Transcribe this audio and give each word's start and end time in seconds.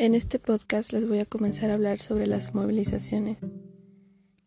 En 0.00 0.14
este 0.14 0.38
podcast 0.38 0.94
les 0.94 1.06
voy 1.06 1.18
a 1.18 1.26
comenzar 1.26 1.70
a 1.70 1.74
hablar 1.74 1.98
sobre 1.98 2.26
las 2.26 2.54
movilizaciones, 2.54 3.36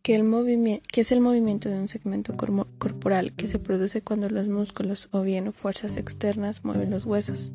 que, 0.02 0.16
es 0.16 1.12
el 1.12 1.21
movimiento 1.21 1.70
de 1.70 1.79
un 1.79 1.88
segmento 1.88 2.36
corporal 2.36 3.34
que 3.34 3.48
se 3.48 3.60
produce 3.60 4.02
cuando 4.02 4.31
los 4.31 4.48
músculos 4.48 5.09
o 5.12 5.21
bien 5.21 5.54
fuerzas 5.54 5.95
externas 5.95 6.66
mueven 6.66 6.89
los 6.89 7.05
huesos. 7.05 7.52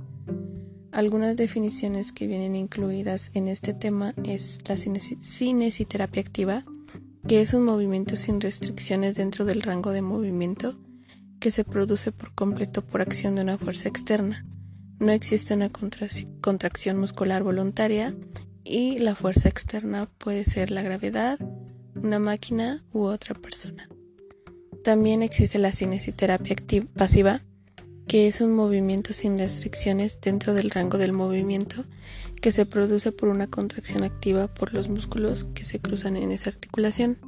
Algunas 0.92 1.36
definiciones 1.36 2.12
que 2.12 2.28
vienen 2.28 2.54
incluidas 2.54 3.32
en 3.34 3.48
este 3.48 3.74
tema 3.74 4.14
es 4.22 4.60
la 4.68 4.76
cinesiterapia 4.76 6.22
activa, 6.22 6.64
que 7.26 7.40
es 7.40 7.52
un 7.52 7.64
movimiento 7.64 8.14
sin 8.14 8.40
restricciones 8.40 9.16
dentro 9.16 9.44
del 9.44 9.60
rango 9.60 9.90
de 9.90 10.02
movimiento 10.02 10.78
que 11.40 11.50
se 11.50 11.64
produce 11.64 12.12
por 12.12 12.32
completo 12.36 12.86
por 12.86 13.02
acción 13.02 13.34
de 13.34 13.42
una 13.42 13.58
fuerza 13.58 13.88
externa. 13.88 14.46
No 15.00 15.12
existe 15.12 15.54
una 15.54 15.70
contracción 15.70 16.98
muscular 16.98 17.42
voluntaria 17.42 18.16
y 18.64 18.98
la 18.98 19.14
fuerza 19.14 19.48
externa 19.48 20.10
puede 20.18 20.44
ser 20.44 20.70
la 20.70 20.82
gravedad, 20.82 21.38
una 21.94 22.18
máquina 22.18 22.84
u 22.92 23.04
otra 23.04 23.34
persona. 23.34 23.88
También 24.82 25.22
existe 25.22 25.58
la 25.58 25.72
cinesiterapia 25.72 26.56
pasiva, 26.96 27.42
que 28.08 28.26
es 28.26 28.40
un 28.40 28.54
movimiento 28.54 29.12
sin 29.12 29.38
restricciones 29.38 30.18
dentro 30.20 30.54
del 30.54 30.70
rango 30.70 30.98
del 30.98 31.12
movimiento 31.12 31.84
que 32.40 32.52
se 32.52 32.66
produce 32.66 33.12
por 33.12 33.28
una 33.28 33.48
contracción 33.48 34.02
activa 34.02 34.48
por 34.48 34.72
los 34.72 34.88
músculos 34.88 35.44
que 35.54 35.64
se 35.64 35.80
cruzan 35.80 36.16
en 36.16 36.32
esa 36.32 36.50
articulación. 36.50 37.18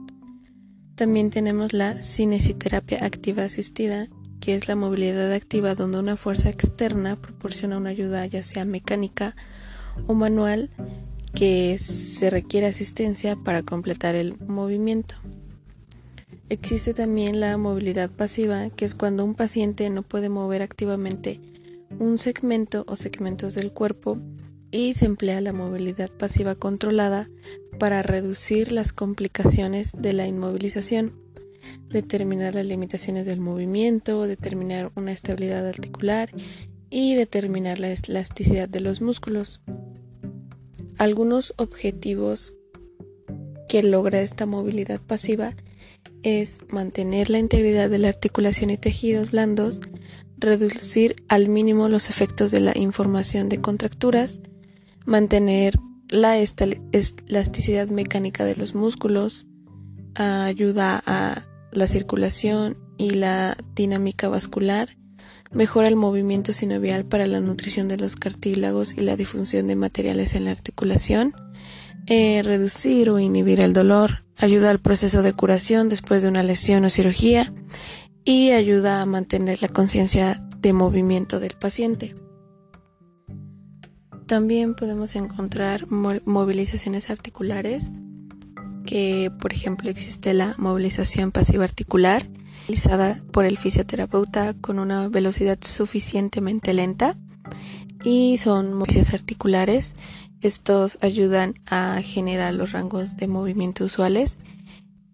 También 0.95 1.30
tenemos 1.30 1.73
la 1.73 2.02
cinesiterapia 2.02 3.05
activa 3.05 3.45
asistida, 3.45 4.09
que 4.41 4.55
es 4.55 4.69
la 4.69 4.77
movilidad 4.77 5.33
activa 5.33 5.75
donde 5.75 5.99
una 5.99 6.17
fuerza 6.17 6.48
externa 6.48 7.17
proporciona 7.17 7.77
una 7.77 7.91
ayuda 7.91 8.25
ya 8.27 8.42
sea 8.42 8.64
mecánica 8.64 9.37
o 10.06 10.14
manual 10.14 10.70
que 11.34 11.78
se 11.78 12.31
requiere 12.31 12.67
asistencia 12.67 13.37
para 13.37 13.62
completar 13.62 14.14
el 14.14 14.39
movimiento. 14.41 15.17
Existe 16.48 16.95
también 16.95 17.39
la 17.39 17.56
movilidad 17.56 18.11
pasiva, 18.11 18.70
que 18.70 18.84
es 18.84 18.97
cuando 18.97 19.25
un 19.25 19.34
paciente 19.34 19.89
no 19.91 20.03
puede 20.03 20.29
mover 20.29 20.62
activamente 20.62 21.41
un 21.98 22.19
segmento 22.19 22.84
o 22.89 22.97
segmentos 22.97 23.55
del 23.55 23.73
cuerpo 23.73 24.19
y 24.73 24.95
se 24.95 25.05
emplea 25.05 25.41
la 25.41 25.53
movilidad 25.53 26.11
pasiva 26.11 26.55
controlada 26.55 27.29
para 27.79 28.03
reducir 28.03 28.73
las 28.73 28.92
complicaciones 28.92 29.92
de 29.97 30.12
la 30.12 30.27
inmovilización 30.27 31.12
determinar 31.89 32.55
las 32.55 32.67
limitaciones 32.67 33.27
del 33.27 33.41
movimiento, 33.41 34.27
determinar 34.27 34.93
una 34.95 35.13
estabilidad 35.13 35.67
articular 35.67 36.31
y 36.91 37.15
determinar 37.15 37.79
la 37.79 37.93
elasticidad 37.93 38.69
de 38.69 38.81
los 38.81 39.01
músculos. 39.01 39.61
Algunos 40.98 41.55
objetivos 41.57 42.55
que 43.69 43.83
logra 43.83 44.21
esta 44.21 44.47
movilidad 44.47 45.01
pasiva 45.01 45.55
es 46.23 46.59
mantener 46.71 47.31
la 47.31 47.39
integridad 47.39 47.89
de 47.89 47.98
la 47.98 48.09
articulación 48.09 48.71
y 48.71 48.77
tejidos 48.77 49.31
blandos, 49.31 49.81
reducir 50.39 51.17
al 51.29 51.48
mínimo 51.48 51.89
los 51.89 52.11
efectos 52.11 52.51
de 52.51 52.61
la 52.61 52.77
información 52.77 53.48
de 53.48 53.61
contracturas, 53.61 54.41
mantener 55.07 55.75
la 56.09 56.37
elasticidad 56.39 57.89
mecánica 57.89 58.45
de 58.45 58.57
los 58.57 58.75
músculos, 58.75 59.47
ayuda 60.17 61.03
a 61.07 61.47
la 61.73 61.87
circulación 61.87 62.79
y 62.97 63.11
la 63.11 63.57
dinámica 63.75 64.29
vascular, 64.29 64.97
mejora 65.53 65.89
el 65.89 65.97
movimiento 65.97 66.53
sinovial 66.53 67.05
para 67.05 67.27
la 67.27 67.41
nutrición 67.41 67.89
de 67.89 67.97
los 67.97 68.17
cartílagos 68.17 68.95
y 68.97 69.01
la 69.01 69.17
difusión 69.17 69.67
de 69.67 69.77
materiales 69.77 70.35
en 70.35 70.45
la 70.45 70.53
articulación, 70.53 71.35
eh, 72.07 72.42
reducir 72.42 73.11
o 73.11 73.19
inhibir 73.19 73.61
el 73.61 73.73
dolor, 73.73 74.25
ayuda 74.36 74.70
al 74.70 74.80
proceso 74.80 75.23
de 75.23 75.33
curación 75.33 75.89
después 75.89 76.23
de 76.23 76.29
una 76.29 76.42
lesión 76.42 76.85
o 76.85 76.91
cirugía 76.91 77.53
y 78.25 78.51
ayuda 78.51 79.01
a 79.01 79.07
mantener 79.07 79.61
la 79.63 79.69
conciencia 79.69 80.47
de 80.59 80.73
movimiento 80.73 81.41
del 81.41 81.53
paciente. 81.59 82.14
También 84.27 84.75
podemos 84.75 85.17
encontrar 85.17 85.91
movilizaciones 85.91 87.11
articulares 87.11 87.91
que, 88.85 89.30
por 89.41 89.52
ejemplo, 89.52 89.91
existe 89.91 90.35
la 90.35 90.55
movilización 90.58 91.33
pasiva 91.33 91.64
articular, 91.64 92.29
realizada 92.67 93.23
por 93.33 93.45
el 93.45 93.57
fisioterapeuta 93.57 94.55
con 94.55 94.79
una 94.79 95.08
velocidad 95.08 95.58
suficientemente 95.63 96.74
lenta 96.74 97.17
y 98.05 98.39
son 98.39 98.74
movimientos 98.74 99.14
articulares. 99.14 99.95
Estos 100.41 100.98
ayudan 101.02 101.55
a 101.67 102.01
generar 102.02 102.55
los 102.55 102.73
rangos 102.73 103.17
de 103.17 103.29
movimiento 103.29 103.85
usuales 103.85 104.36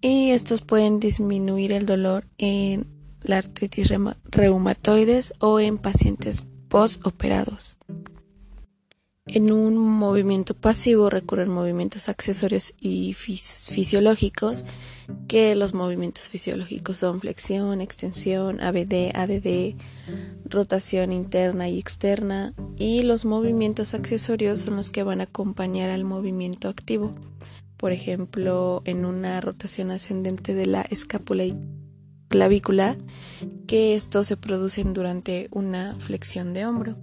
y 0.00 0.31
estos 0.31 0.62
pueden 0.62 1.00
disminuir 1.00 1.72
el 1.72 1.87
dolor 1.87 2.27
en 2.38 2.87
la 3.22 3.38
artritis 3.38 3.91
reumatoides 4.31 5.33
o 5.41 5.59
en 5.59 5.78
pacientes 5.78 6.44
postoperados. 6.69 7.75
En 9.28 9.50
un 9.50 9.76
movimiento 9.76 10.54
pasivo 10.54 11.10
recurren 11.10 11.48
movimientos 11.48 12.09
accesorios 12.09 12.75
y 12.81 13.12
fisiológicos, 13.14 14.64
que 15.26 15.56
los 15.56 15.75
movimientos 15.75 16.28
fisiológicos 16.28 16.98
son 16.98 17.20
flexión, 17.20 17.81
extensión, 17.81 18.60
ABD, 18.60 19.10
ADD, 19.16 19.75
rotación 20.44 21.12
interna 21.12 21.69
y 21.69 21.81
externa, 21.81 22.54
y 22.76 23.03
los 23.03 23.25
movimientos 23.25 23.94
accesorios 23.94 24.60
son 24.60 24.76
los 24.76 24.91
que 24.91 25.03
van 25.03 25.20
a 25.20 25.25
acompañar 25.25 25.91
al 25.91 26.04
movimiento 26.04 26.69
activo. 26.69 27.16
Por 27.78 27.91
ejemplo, 27.91 28.81
en 28.84 29.04
una 29.04 29.41
rotación 29.41 29.91
ascendente 29.91 30.54
de 30.54 30.66
la 30.66 30.82
escápula 30.82 31.44
y 31.44 31.56
clavícula, 32.28 32.97
que 33.66 33.97
estos 33.97 34.28
se 34.28 34.36
producen 34.36 34.92
durante 34.92 35.48
una 35.50 35.97
flexión 35.98 36.54
de 36.54 36.65
hombro. 36.65 36.97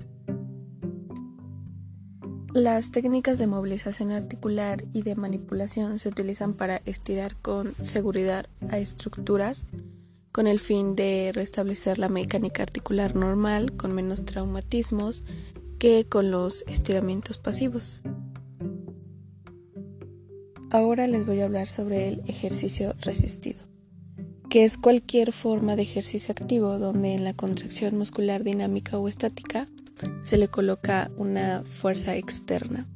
Las 2.53 2.91
técnicas 2.91 3.39
de 3.39 3.47
movilización 3.47 4.11
articular 4.11 4.85
y 4.93 5.01
de 5.01 5.15
manipulación 5.15 5.97
se 5.97 6.09
utilizan 6.09 6.53
para 6.53 6.77
estirar 6.85 7.35
con 7.35 7.73
seguridad 7.81 8.45
a 8.69 8.77
estructuras 8.77 9.65
con 10.31 10.45
el 10.45 10.59
fin 10.59 10.95
de 10.95 11.31
restablecer 11.33 11.97
la 11.97 12.09
mecánica 12.09 12.61
articular 12.61 13.15
normal 13.15 13.75
con 13.75 13.91
menos 13.95 14.23
traumatismos 14.23 15.23
que 15.79 16.05
con 16.05 16.29
los 16.29 16.63
estiramientos 16.67 17.39
pasivos. 17.39 18.03
Ahora 20.69 21.07
les 21.07 21.25
voy 21.25 21.41
a 21.41 21.45
hablar 21.45 21.65
sobre 21.65 22.07
el 22.07 22.21
ejercicio 22.27 22.93
resistido, 23.01 23.61
que 24.51 24.63
es 24.63 24.77
cualquier 24.77 25.33
forma 25.33 25.75
de 25.75 25.81
ejercicio 25.81 26.31
activo 26.31 26.77
donde 26.77 27.15
en 27.15 27.23
la 27.23 27.33
contracción 27.33 27.97
muscular 27.97 28.43
dinámica 28.43 28.99
o 28.99 29.07
estática 29.07 29.67
se 30.21 30.37
le 30.37 30.47
coloca 30.47 31.11
una 31.17 31.63
fuerza 31.63 32.15
externa. 32.15 32.87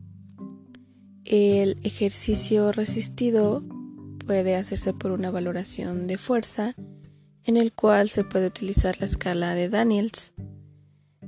El 1.26 1.78
ejercicio 1.84 2.72
resistido 2.72 3.64
puede 4.26 4.56
hacerse 4.56 4.94
por 4.94 5.12
una 5.12 5.32
valoración 5.32 6.08
de 6.08 6.18
fuerza 6.18 6.76
en 7.44 7.58
el 7.58 7.74
cual 7.74 8.10
se 8.10 8.24
puede 8.24 8.48
utilizar 8.48 9.00
la 9.00 9.06
escala 9.06 9.56
de 9.56 9.70
Daniels. 9.70 10.34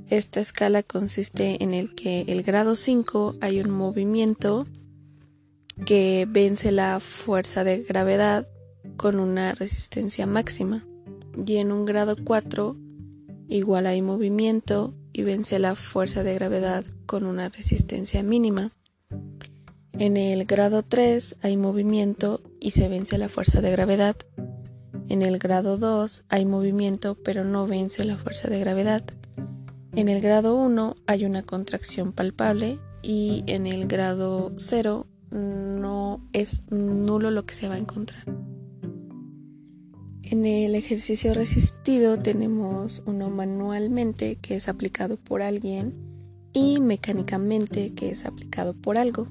Esta 0.08 0.40
escala 0.40 0.82
consiste 0.82 1.62
en 1.62 1.72
el 1.72 1.94
que 1.94 2.22
el 2.28 2.42
grado 2.42 2.76
5 2.76 3.36
hay 3.40 3.60
un 3.60 3.70
movimiento 3.70 4.66
que 5.86 6.26
vence 6.28 6.72
la 6.72 7.00
fuerza 7.00 7.64
de 7.64 7.82
gravedad 7.82 8.46
con 8.96 9.18
una 9.18 9.54
resistencia 9.54 10.26
máxima 10.26 10.86
y 11.46 11.56
en 11.56 11.72
un 11.72 11.86
grado 11.86 12.16
4 12.22 12.76
igual 13.48 13.86
hay 13.86 14.02
movimiento 14.02 14.94
y 15.12 15.22
vence 15.22 15.58
la 15.58 15.74
fuerza 15.74 16.22
de 16.22 16.34
gravedad 16.34 16.84
con 17.06 17.24
una 17.24 17.48
resistencia 17.48 18.22
mínima. 18.22 18.72
En 19.92 20.16
el 20.16 20.44
grado 20.46 20.82
3 20.82 21.36
hay 21.42 21.56
movimiento 21.56 22.40
y 22.60 22.70
se 22.70 22.88
vence 22.88 23.18
la 23.18 23.28
fuerza 23.28 23.60
de 23.60 23.70
gravedad. 23.70 24.16
En 25.08 25.22
el 25.22 25.38
grado 25.38 25.76
2 25.76 26.24
hay 26.28 26.46
movimiento 26.46 27.16
pero 27.22 27.44
no 27.44 27.66
vence 27.66 28.04
la 28.04 28.16
fuerza 28.16 28.48
de 28.48 28.60
gravedad. 28.60 29.04
En 29.94 30.08
el 30.08 30.20
grado 30.20 30.56
1 30.56 30.94
hay 31.06 31.24
una 31.24 31.42
contracción 31.42 32.12
palpable 32.12 32.78
y 33.02 33.44
en 33.46 33.66
el 33.66 33.86
grado 33.86 34.52
0 34.56 35.06
no 35.30 36.28
es 36.32 36.62
nulo 36.70 37.30
lo 37.30 37.44
que 37.44 37.54
se 37.54 37.68
va 37.68 37.74
a 37.74 37.78
encontrar. 37.78 38.24
En 40.30 40.46
el 40.46 40.76
ejercicio 40.76 41.34
resistido 41.34 42.16
tenemos 42.16 43.02
uno 43.04 43.30
manualmente 43.30 44.36
que 44.36 44.54
es 44.54 44.68
aplicado 44.68 45.16
por 45.16 45.42
alguien 45.42 45.92
y 46.52 46.78
mecánicamente 46.78 47.94
que 47.94 48.10
es 48.10 48.24
aplicado 48.24 48.74
por 48.74 48.96
algo. 48.96 49.26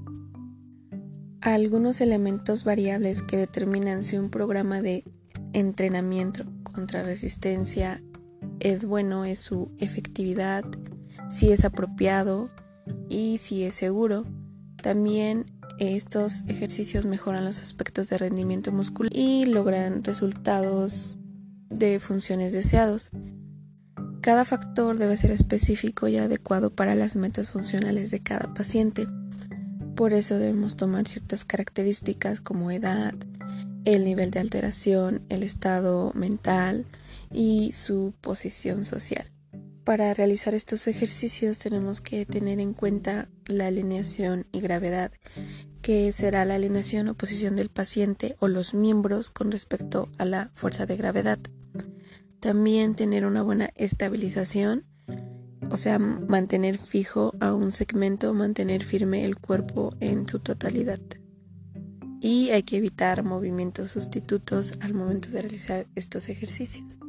Algunos 1.39 2.01
elementos 2.01 2.65
variables 2.65 3.21
que 3.21 3.37
determinan 3.37 4.03
si 4.03 4.17
un 4.17 4.29
programa 4.29 4.81
de 4.81 5.05
entrenamiento 5.53 6.43
contra 6.63 7.01
resistencia 7.01 8.03
es 8.59 8.83
bueno 8.83 9.23
es 9.23 9.39
su 9.39 9.71
efectividad, 9.77 10.65
si 11.29 11.53
es 11.53 11.63
apropiado 11.63 12.49
y 13.07 13.37
si 13.37 13.63
es 13.63 13.75
seguro. 13.75 14.25
También 14.83 15.45
estos 15.79 16.43
ejercicios 16.47 17.05
mejoran 17.05 17.45
los 17.45 17.61
aspectos 17.61 18.09
de 18.09 18.17
rendimiento 18.17 18.71
muscular 18.71 19.11
y 19.15 19.45
logran 19.45 20.03
resultados 20.03 21.17
de 21.69 21.99
funciones 21.99 22.53
deseados. 22.53 23.11
Cada 24.21 24.43
factor 24.43 24.97
debe 24.97 25.15
ser 25.15 25.31
específico 25.31 26.07
y 26.07 26.17
adecuado 26.17 26.75
para 26.75 26.95
las 26.95 27.15
metas 27.15 27.49
funcionales 27.49 28.11
de 28.11 28.21
cada 28.21 28.53
paciente. 28.53 29.07
Por 29.95 30.13
eso 30.13 30.37
debemos 30.37 30.75
tomar 30.75 31.07
ciertas 31.07 31.45
características 31.45 32.41
como 32.41 32.71
edad, 32.71 33.13
el 33.85 34.03
nivel 34.03 34.31
de 34.31 34.39
alteración, 34.39 35.21
el 35.29 35.43
estado 35.43 36.11
mental 36.13 36.85
y 37.31 37.71
su 37.71 38.13
posición 38.21 38.85
social. 38.85 39.31
Para 39.83 40.13
realizar 40.13 40.53
estos 40.53 40.87
ejercicios 40.87 41.57
tenemos 41.57 41.99
que 41.99 42.25
tener 42.25 42.59
en 42.59 42.73
cuenta 42.73 43.27
la 43.47 43.67
alineación 43.67 44.45
y 44.51 44.59
gravedad, 44.59 45.11
que 45.81 46.11
será 46.11 46.45
la 46.45 46.55
alineación 46.55 47.07
o 47.07 47.13
posición 47.13 47.55
del 47.55 47.69
paciente 47.69 48.35
o 48.39 48.47
los 48.47 48.73
miembros 48.73 49.29
con 49.29 49.51
respecto 49.51 50.09
a 50.17 50.25
la 50.25 50.51
fuerza 50.53 50.85
de 50.85 50.97
gravedad. 50.97 51.39
También 52.39 52.95
tener 52.95 53.25
una 53.25 53.43
buena 53.43 53.71
estabilización, 53.75 54.85
o 55.69 55.77
sea, 55.77 55.99
mantener 55.99 56.77
fijo 56.77 57.33
a 57.39 57.53
un 57.53 57.71
segmento, 57.71 58.33
mantener 58.33 58.83
firme 58.83 59.25
el 59.25 59.37
cuerpo 59.37 59.89
en 59.99 60.27
su 60.27 60.39
totalidad. 60.39 60.99
Y 62.21 62.49
hay 62.49 62.63
que 62.63 62.77
evitar 62.77 63.23
movimientos 63.23 63.91
sustitutos 63.91 64.73
al 64.81 64.93
momento 64.93 65.29
de 65.29 65.41
realizar 65.41 65.87
estos 65.95 66.27
ejercicios. 66.29 66.99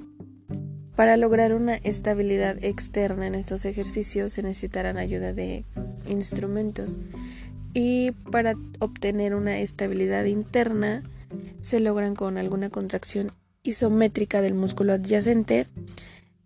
Para 0.94 1.16
lograr 1.16 1.54
una 1.54 1.76
estabilidad 1.76 2.62
externa 2.62 3.26
en 3.26 3.34
estos 3.34 3.64
ejercicios 3.64 4.34
se 4.34 4.42
necesitarán 4.42 4.98
ayuda 4.98 5.32
de 5.32 5.64
instrumentos 6.06 6.98
y 7.74 8.12
para 8.30 8.54
obtener 8.78 9.34
una 9.34 9.58
estabilidad 9.58 10.24
interna 10.24 11.02
se 11.58 11.80
logran 11.80 12.14
con 12.14 12.38
alguna 12.38 12.70
contracción 12.70 13.32
isométrica 13.62 14.40
del 14.40 14.54
músculo 14.54 14.94
adyacente 14.94 15.66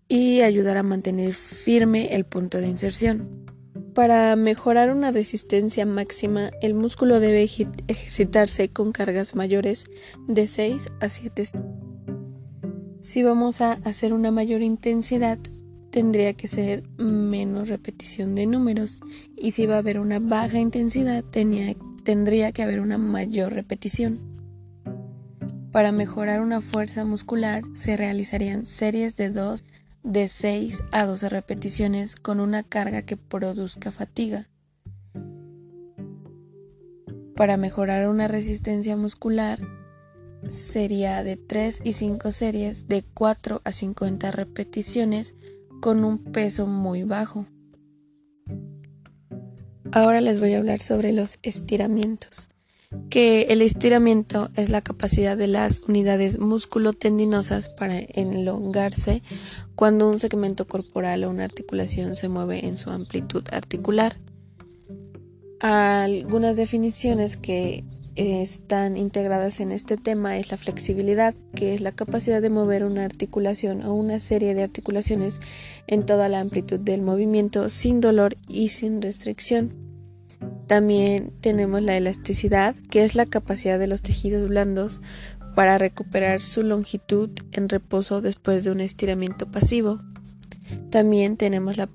y 0.09 0.41
ayudar 0.41 0.77
a 0.77 0.83
mantener 0.83 1.33
firme 1.33 2.15
el 2.15 2.25
punto 2.25 2.59
de 2.59 2.69
inserción. 2.69 3.45
Para 3.95 4.35
mejorar 4.35 4.91
una 4.91 5.13
resistencia 5.13 5.87
máxima, 5.87 6.51
el 6.61 6.75
músculo 6.75 7.21
debe 7.21 7.45
ejercitarse 7.45 8.69
con 8.69 8.91
cargas 8.91 9.37
mayores 9.37 9.85
de 10.27 10.49
6 10.49 10.89
a 11.01 11.09
7. 11.09 11.45
Si 13.01 13.23
vamos 13.23 13.61
a 13.61 13.75
hacer 13.85 14.13
una 14.13 14.33
mayor 14.33 14.63
intensidad, 14.63 15.39
tendría 15.95 16.33
que 16.33 16.49
ser 16.49 16.83
menos 16.99 17.69
repetición 17.69 18.35
de 18.35 18.47
números 18.47 18.99
y 19.37 19.53
si 19.53 19.65
va 19.67 19.77
a 19.77 19.79
haber 19.79 20.01
una 20.01 20.19
baja 20.19 20.59
intensidad 20.59 21.23
tendría 21.23 22.51
que 22.51 22.63
haber 22.65 22.81
una 22.81 22.99
mayor 22.99 23.53
repetición. 23.53 24.19
Para 25.71 25.93
mejorar 25.93 26.41
una 26.41 26.61
fuerza 26.61 27.05
muscular 27.05 27.63
se 27.75 27.97
realizarían 27.97 28.67
series 28.67 29.15
de 29.15 29.31
2 29.31 29.63
de 30.03 30.27
6 30.29 30.83
a 30.91 31.07
12 31.07 31.29
repeticiones 31.29 32.17
con 32.17 32.41
una 32.41 32.65
carga 32.65 33.03
que 33.03 33.17
produzca 33.17 33.93
fatiga. 33.93 34.49
Para 37.37 37.57
mejorar 37.57 38.09
una 38.09 38.27
resistencia 38.27 38.97
muscular 38.97 39.61
sería 40.51 41.23
de 41.23 41.37
3 41.37 41.83
y 41.85 41.93
5 41.93 42.33
series 42.33 42.89
de 42.89 43.05
4 43.15 43.61
a 43.63 43.71
50 43.71 44.33
repeticiones 44.33 45.37
con 45.85 46.03
un 46.03 46.17
peso 46.17 46.67
muy 46.67 47.03
bajo. 47.03 47.45
Ahora 49.93 50.23
les 50.23 50.41
voy 50.41 50.55
a 50.55 50.57
hablar 50.57 50.81
sobre 50.81 51.13
los 51.13 51.39
estiramientos, 51.43 52.49
que 53.11 53.49
el 53.51 53.61
estiramiento 53.61 54.49
es 54.57 54.71
la 54.71 54.81
capacidad 54.81 55.37
de 55.37 55.47
las 55.47 55.81
unidades 55.81 56.39
musculotendinosas 56.39 57.69
para 57.69 57.99
enlongarse 57.99 59.21
cuando 59.75 60.09
un 60.09 60.19
segmento 60.21 60.67
corporal 60.67 61.23
o 61.25 61.29
una 61.29 61.45
articulación 61.45 62.17
se 62.17 62.31
mueve 62.31 62.65
en 62.65 62.79
su 62.79 62.89
amplitud 62.89 63.45
articular. 63.53 64.17
Algunas 65.67 66.59
definiciones 66.59 67.39
que 67.39 67.85
están 68.17 68.99
integradas 68.99 69.61
en 69.61 69.73
este 69.73 69.97
tema 69.97 70.37
es 70.37 70.51
la 70.51 70.59
flexibilidad, 70.59 71.35
que 71.55 71.73
es 71.73 71.81
la 71.81 71.91
capacidad 71.91 72.43
de 72.43 72.51
mover 72.51 72.85
una 72.85 73.07
articulación 73.07 73.83
o 73.83 73.95
una 73.95 74.21
serie 74.21 74.53
de 74.53 74.63
articulaciones 74.63 75.41
en 75.87 76.05
toda 76.05 76.29
la 76.29 76.41
amplitud 76.41 76.79
del 76.79 77.01
movimiento 77.01 77.71
sin 77.71 78.03
dolor 78.03 78.37
y 78.47 78.69
sin 78.69 79.01
restricción. 79.01 79.73
También 80.67 81.31
tenemos 81.41 81.81
la 81.81 81.97
elasticidad, 81.97 82.75
que 82.91 83.03
es 83.03 83.15
la 83.15 83.25
capacidad 83.25 83.79
de 83.79 83.87
los 83.87 84.03
tejidos 84.03 84.47
blandos 84.47 85.01
para 85.55 85.79
recuperar 85.79 86.43
su 86.43 86.63
longitud 86.63 87.31
en 87.53 87.71
reposo 87.71 88.21
después 88.21 88.65
de 88.65 88.71
un 88.71 88.83
estiramiento 88.83 89.51
pasivo. 89.51 90.03
También 90.91 91.39
tenemos 91.39 91.79
la 91.79 91.87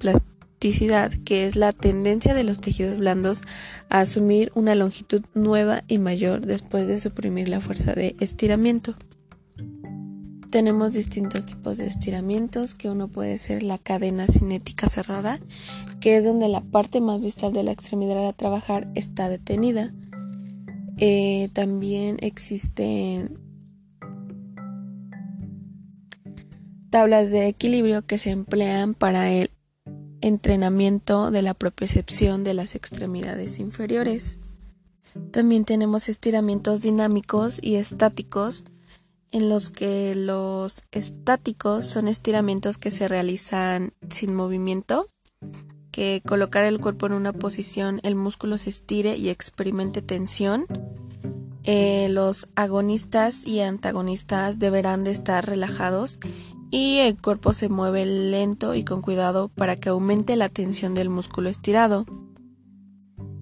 que 0.59 1.47
es 1.47 1.55
la 1.55 1.71
tendencia 1.71 2.33
de 2.33 2.43
los 2.43 2.59
tejidos 2.59 2.97
blandos 2.97 3.43
a 3.89 4.01
asumir 4.01 4.51
una 4.55 4.75
longitud 4.75 5.23
nueva 5.33 5.83
y 5.87 5.99
mayor 5.99 6.45
después 6.45 6.85
de 6.85 6.99
suprimir 6.99 7.47
la 7.47 7.61
fuerza 7.61 7.93
de 7.93 8.15
estiramiento. 8.19 8.95
Tenemos 10.49 10.93
distintos 10.93 11.45
tipos 11.45 11.77
de 11.77 11.85
estiramientos, 11.85 12.75
que 12.75 12.89
uno 12.89 13.07
puede 13.07 13.37
ser 13.37 13.63
la 13.63 13.77
cadena 13.77 14.27
cinética 14.27 14.89
cerrada, 14.89 15.39
que 16.01 16.17
es 16.17 16.25
donde 16.25 16.49
la 16.49 16.61
parte 16.61 16.99
más 16.99 17.21
distal 17.21 17.53
de 17.53 17.63
la 17.63 17.71
extremidad 17.71 18.27
a 18.27 18.33
trabajar 18.33 18.89
está 18.95 19.29
detenida. 19.29 19.91
Eh, 20.97 21.49
también 21.53 22.17
existen 22.19 23.39
tablas 26.89 27.31
de 27.31 27.47
equilibrio 27.47 28.05
que 28.05 28.17
se 28.17 28.31
emplean 28.31 28.95
para 28.95 29.31
el 29.31 29.51
entrenamiento 30.21 31.31
de 31.31 31.41
la 31.41 31.53
propiocepción 31.53 32.43
de 32.43 32.53
las 32.53 32.75
extremidades 32.75 33.59
inferiores. 33.59 34.37
También 35.31 35.65
tenemos 35.65 36.09
estiramientos 36.09 36.81
dinámicos 36.81 37.59
y 37.61 37.75
estáticos, 37.75 38.63
en 39.31 39.49
los 39.49 39.69
que 39.69 40.15
los 40.15 40.83
estáticos 40.91 41.85
son 41.85 42.07
estiramientos 42.07 42.77
que 42.77 42.91
se 42.91 43.07
realizan 43.07 43.93
sin 44.09 44.33
movimiento, 44.33 45.05
que 45.91 46.21
colocar 46.27 46.63
el 46.63 46.79
cuerpo 46.79 47.07
en 47.07 47.13
una 47.13 47.33
posición 47.33 47.99
el 48.03 48.15
músculo 48.15 48.57
se 48.57 48.69
estire 48.69 49.17
y 49.17 49.29
experimente 49.29 50.01
tensión. 50.01 50.65
Eh, 51.63 52.07
los 52.09 52.47
agonistas 52.55 53.45
y 53.45 53.59
antagonistas 53.59 54.59
deberán 54.59 55.03
de 55.03 55.11
estar 55.11 55.45
relajados 55.45 56.17
y 56.71 56.97
el 56.99 57.19
cuerpo 57.19 57.53
se 57.53 57.69
mueve 57.69 58.05
lento 58.05 58.75
y 58.75 58.83
con 58.83 59.01
cuidado 59.01 59.49
para 59.49 59.75
que 59.75 59.89
aumente 59.89 60.35
la 60.35 60.49
tensión 60.49 60.93
del 60.93 61.09
músculo 61.09 61.49
estirado. 61.49 62.05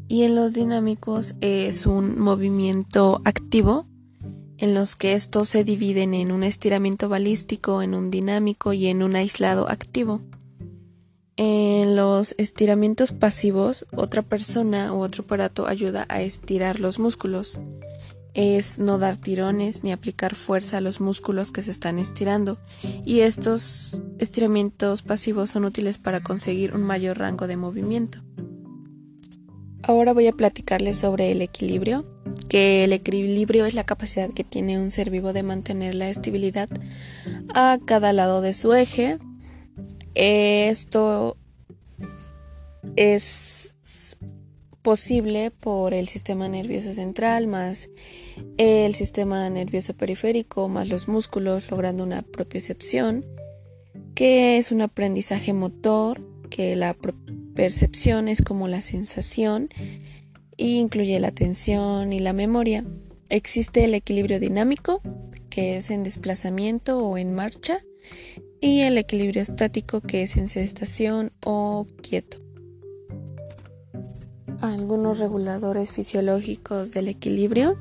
Y 0.07 0.23
en 0.23 0.35
los 0.35 0.53
dinámicos 0.53 1.35
es 1.41 1.85
un 1.85 2.19
movimiento 2.19 3.21
activo 3.25 3.85
en 4.57 4.73
los 4.73 4.95
que 4.95 5.13
estos 5.13 5.49
se 5.49 5.63
dividen 5.63 6.13
en 6.13 6.31
un 6.31 6.43
estiramiento 6.43 7.09
balístico, 7.09 7.81
en 7.81 7.93
un 7.93 8.09
dinámico 8.09 8.73
y 8.73 8.87
en 8.87 9.03
un 9.03 9.15
aislado 9.15 9.69
activo. 9.69 10.21
En 11.35 11.95
los 11.95 12.33
estiramientos 12.39 13.11
pasivos, 13.11 13.85
otra 13.95 14.23
persona 14.23 14.93
u 14.93 15.01
otro 15.01 15.25
aparato 15.25 15.67
ayuda 15.67 16.05
a 16.09 16.21
estirar 16.21 16.79
los 16.79 16.97
músculos 16.97 17.59
es 18.37 18.77
no 18.77 18.99
dar 18.99 19.17
tirones 19.17 19.83
ni 19.83 19.91
aplicar 19.91 20.35
fuerza 20.35 20.77
a 20.77 20.81
los 20.81 21.01
músculos 21.01 21.51
que 21.51 21.63
se 21.63 21.71
están 21.71 21.97
estirando 21.97 22.59
y 23.03 23.21
estos 23.21 23.99
estiramientos 24.19 25.01
pasivos 25.01 25.49
son 25.49 25.65
útiles 25.65 25.97
para 25.97 26.19
conseguir 26.19 26.75
un 26.75 26.83
mayor 26.83 27.17
rango 27.17 27.47
de 27.47 27.57
movimiento. 27.57 28.19
Ahora 29.81 30.13
voy 30.13 30.27
a 30.27 30.33
platicarles 30.33 30.97
sobre 30.97 31.31
el 31.31 31.41
equilibrio, 31.41 32.05
que 32.47 32.83
el 32.83 32.93
equilibrio 32.93 33.65
es 33.65 33.73
la 33.73 33.85
capacidad 33.85 34.29
que 34.29 34.43
tiene 34.43 34.77
un 34.79 34.91
ser 34.91 35.09
vivo 35.09 35.33
de 35.33 35.41
mantener 35.41 35.95
la 35.95 36.09
estabilidad 36.09 36.69
a 37.55 37.79
cada 37.85 38.13
lado 38.13 38.41
de 38.41 38.53
su 38.53 38.73
eje. 38.73 39.17
Esto 40.13 41.37
es 42.95 43.73
posible 44.87 45.51
por 45.51 45.93
el 45.93 46.07
sistema 46.07 46.47
nervioso 46.47 46.93
central 46.93 47.45
más 47.45 47.89
el 48.55 48.95
sistema 48.95 49.49
nervioso 49.49 49.93
periférico 49.93 50.69
más 50.69 50.87
los 50.87 51.09
músculos 51.09 51.69
logrando 51.69 52.05
una 52.05 52.21
propiocepción 52.21 53.25
que 54.15 54.57
es 54.57 54.71
un 54.71 54.81
aprendizaje 54.81 55.51
motor 55.51 56.21
que 56.49 56.77
la 56.77 56.95
percepción 57.53 58.29
es 58.29 58.41
como 58.41 58.69
la 58.69 58.81
sensación 58.81 59.67
e 60.57 60.67
incluye 60.67 61.19
la 61.19 61.27
atención 61.27 62.13
y 62.13 62.21
la 62.21 62.31
memoria. 62.31 62.85
Existe 63.27 63.83
el 63.83 63.93
equilibrio 63.93 64.39
dinámico 64.39 65.01
que 65.49 65.75
es 65.75 65.89
en 65.89 66.03
desplazamiento 66.03 67.05
o 67.05 67.17
en 67.17 67.33
marcha 67.35 67.83
y 68.61 68.83
el 68.83 68.97
equilibrio 68.97 69.41
estático 69.41 69.99
que 69.99 70.23
es 70.23 70.37
en 70.37 70.47
sedestación 70.47 71.33
o 71.43 71.87
quieto. 72.01 72.46
Algunos 74.61 75.19
reguladores 75.19 75.91
fisiológicos 75.91 76.91
del 76.91 77.09
equilibrio 77.09 77.77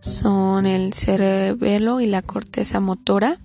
son 0.00 0.64
el 0.64 0.92
cerebelo 0.94 2.00
y 2.00 2.06
la 2.06 2.22
corteza 2.22 2.80
motora, 2.80 3.38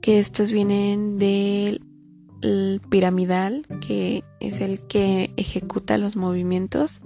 que 0.00 0.20
estos 0.20 0.52
vienen 0.52 1.18
del 1.18 2.80
piramidal, 2.88 3.66
que 3.86 4.22
es 4.40 4.60
el 4.60 4.80
que 4.86 5.32
ejecuta 5.36 5.98
los 5.98 6.16
movimientos. 6.16 7.00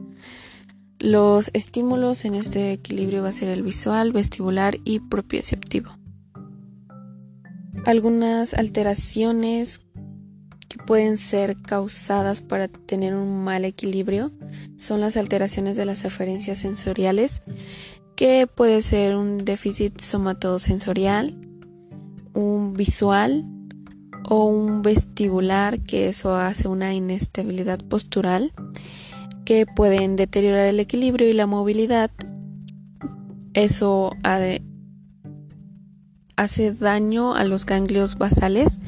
Los 0.99 1.50
estímulos 1.54 2.25
en 2.25 2.35
este 2.35 2.73
equilibrio 2.73 3.23
va 3.23 3.28
a 3.28 3.33
ser 3.33 3.49
el 3.49 3.62
visual, 3.62 4.12
vestibular 4.12 4.76
y 4.85 5.00
propioceptivo. 5.00 5.90
Algunas 7.87 8.52
alteraciones 8.52 9.80
pueden 10.76 11.18
ser 11.18 11.56
causadas 11.61 12.40
para 12.40 12.68
tener 12.68 13.14
un 13.14 13.45
mal 13.45 13.64
equilibrio 13.64 14.33
son 14.76 15.00
las 15.00 15.16
alteraciones 15.16 15.76
de 15.76 15.85
las 15.85 16.04
aferencias 16.04 16.59
sensoriales 16.59 17.40
que 18.16 18.47
puede 18.47 18.83
ser 18.83 19.14
un 19.14 19.38
déficit 19.45 20.00
somatosensorial, 20.00 21.38
un 22.35 22.73
visual 22.73 23.45
o 24.28 24.47
un 24.47 24.83
vestibular, 24.83 25.80
que 25.83 26.09
eso 26.09 26.35
hace 26.35 26.66
una 26.66 26.95
inestabilidad 26.95 27.78
postural, 27.78 28.52
que 29.45 29.66
pueden 29.66 30.16
deteriorar 30.16 30.66
el 30.66 30.80
equilibrio 30.80 31.28
y 31.28 31.35
la 31.35 31.47
movilidad. 31.47 32.11
Eso 33.52 34.12
hace 36.37 36.73
daño 36.73 37.35
a 37.35 37.45
los 37.45 37.66
ganglios 37.66 38.16
basales 38.16 38.78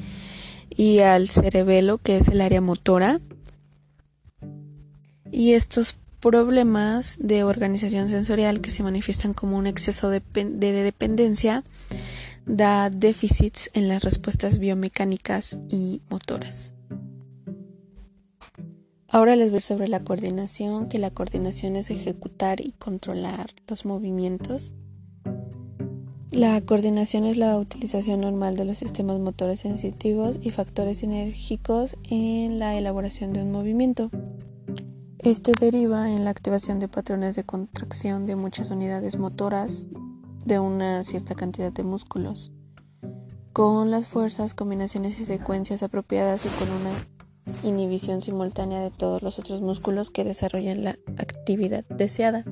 y 0.79 1.01
al 1.01 1.29
cerebelo, 1.29 1.99
que 1.99 2.17
es 2.19 2.29
el 2.29 2.41
área 2.41 2.61
motora. 2.61 3.21
Y 5.33 5.55
estos 5.55 5.97
problemas 6.21 7.19
de 7.21 7.43
organización 7.43 8.09
sensorial 8.09 8.61
que 8.61 8.71
se 8.71 8.85
manifiestan 8.85 9.35
como 9.35 9.59
un 9.59 9.67
exceso 9.67 10.09
de, 10.09 10.23
dependencia 10.23 11.65
da 12.47 12.91
déficits 12.91 13.71
en 13.75 13.89
las 13.89 14.05
respuestas 14.05 14.61
biomecánicas 14.61 15.59
y 15.69 16.01
motoras. 16.09 16.75
Ahora 19.09 19.35
les 19.35 19.51
voy 19.51 19.63
sobre 19.63 19.89
la 19.89 20.05
coordinación, 20.05 20.89
que 20.89 20.99
la 20.99 21.11
coordinación 21.11 21.75
es 21.75 21.91
ejecutar 21.91 22.61
y 22.61 22.71
controlar 22.79 23.51
los 23.67 23.85
movimientos. 23.85 24.75
La 26.31 26.61
coordinación 26.61 27.25
es 27.25 27.39
la 27.39 27.57
utilización 27.57 28.21
normal 28.21 28.55
de 28.55 28.67
los 28.67 28.77
sistemas 28.77 29.19
motores 29.19 29.61
sensitivos 29.61 30.39
y 30.43 30.51
factores 30.51 31.03
enérgicos 31.03 31.97
en 32.11 32.59
la 32.59 32.77
elaboración 32.77 33.33
de 33.33 33.43
un 33.43 33.51
movimiento. 33.51 34.11
Este 35.21 35.53
deriva 35.59 36.13
en 36.13 36.25
la 36.25 36.31
activación 36.31 36.81
de 36.81 36.89
patrones 36.89 37.35
de 37.35 37.45
contracción 37.45 38.27
de 38.27 38.37
muchas 38.37 38.71
unidades 38.71 39.19
motoras 39.19 39.87
de 40.45 40.59
una 40.59 41.03
cierta 41.03 41.35
cantidad 41.35 41.73
de 41.73 41.83
músculos, 41.83 42.53
con 43.55 43.91
las 43.91 44.07
fuerzas, 44.07 44.53
combinaciones 44.53 45.19
y 45.21 45.25
secuencias 45.25 45.83
apropiadas 45.83 46.45
y 46.45 46.49
con 46.51 46.69
una 46.71 46.93
inhibición 47.63 48.21
simultánea 48.21 48.81
de 48.81 48.91
todos 48.91 49.23
los 49.23 49.39
otros 49.39 49.63
músculos 49.63 50.11
que 50.11 50.25
desarrollan 50.25 50.85
la 50.85 50.99
actividad 51.17 51.87
deseada. 51.87 52.45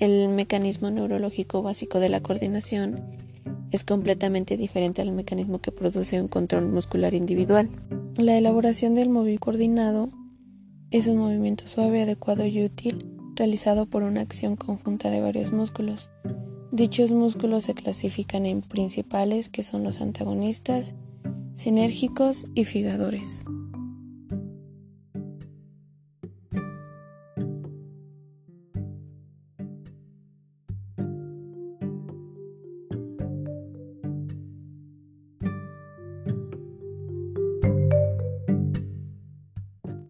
El 0.00 0.28
mecanismo 0.28 0.90
neurológico 0.90 1.62
básico 1.62 2.00
de 2.00 2.08
la 2.08 2.20
coordinación 2.20 3.00
es 3.70 3.84
completamente 3.84 4.56
diferente 4.56 5.02
al 5.02 5.12
mecanismo 5.12 5.60
que 5.60 5.72
produce 5.72 6.20
un 6.20 6.28
control 6.28 6.66
muscular 6.68 7.14
individual. 7.14 7.68
La 8.16 8.36
elaboración 8.36 8.94
del 8.94 9.08
móvil 9.08 9.38
coordinado 9.40 10.10
es 10.90 11.06
un 11.06 11.18
movimiento 11.18 11.66
suave, 11.66 12.02
adecuado 12.02 12.44
y 12.46 12.64
útil 12.64 13.04
realizado 13.34 13.86
por 13.86 14.02
una 14.02 14.20
acción 14.20 14.56
conjunta 14.56 15.10
de 15.10 15.20
varios 15.20 15.52
músculos. 15.52 16.10
Dichos 16.72 17.10
músculos 17.10 17.64
se 17.64 17.74
clasifican 17.74 18.46
en 18.46 18.62
principales, 18.62 19.48
que 19.48 19.62
son 19.62 19.84
los 19.84 20.00
antagonistas, 20.00 20.94
sinérgicos 21.54 22.46
y 22.54 22.64
figadores. 22.64 23.44